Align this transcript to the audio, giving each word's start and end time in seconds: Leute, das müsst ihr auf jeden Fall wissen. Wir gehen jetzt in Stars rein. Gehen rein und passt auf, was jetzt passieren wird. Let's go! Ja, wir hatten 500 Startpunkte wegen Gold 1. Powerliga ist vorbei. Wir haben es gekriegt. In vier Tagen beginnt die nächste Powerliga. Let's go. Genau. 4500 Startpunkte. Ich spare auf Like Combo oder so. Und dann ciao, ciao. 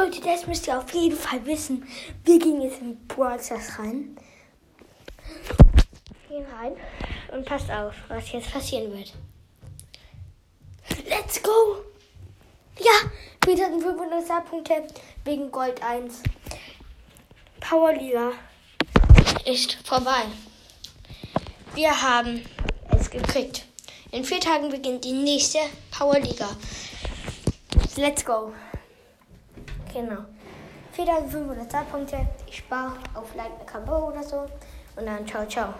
Leute, 0.00 0.22
das 0.22 0.46
müsst 0.46 0.66
ihr 0.66 0.78
auf 0.78 0.90
jeden 0.94 1.16
Fall 1.16 1.44
wissen. 1.44 1.86
Wir 2.24 2.38
gehen 2.38 2.62
jetzt 2.62 2.80
in 2.80 2.96
Stars 3.12 3.78
rein. 3.78 4.16
Gehen 6.26 6.46
rein 6.58 6.72
und 7.32 7.44
passt 7.44 7.70
auf, 7.70 7.92
was 8.08 8.32
jetzt 8.32 8.50
passieren 8.50 8.90
wird. 8.96 9.12
Let's 11.06 11.42
go! 11.42 11.82
Ja, 12.78 13.10
wir 13.44 13.62
hatten 13.62 13.78
500 13.78 14.24
Startpunkte 14.24 14.86
wegen 15.24 15.50
Gold 15.50 15.82
1. 15.82 16.22
Powerliga 17.60 18.32
ist 19.44 19.74
vorbei. 19.84 20.24
Wir 21.74 21.90
haben 22.00 22.42
es 22.98 23.10
gekriegt. 23.10 23.66
In 24.12 24.24
vier 24.24 24.40
Tagen 24.40 24.70
beginnt 24.70 25.04
die 25.04 25.12
nächste 25.12 25.58
Powerliga. 25.90 26.48
Let's 27.96 28.24
go. 28.24 28.54
Genau. 29.92 30.24
4500 30.92 31.68
Startpunkte. 31.68 32.26
Ich 32.46 32.58
spare 32.58 32.92
auf 33.14 33.34
Like 33.34 33.66
Combo 33.70 34.08
oder 34.08 34.22
so. 34.22 34.46
Und 34.96 35.06
dann 35.06 35.26
ciao, 35.26 35.46
ciao. 35.46 35.74